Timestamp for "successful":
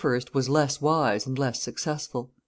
1.61-2.31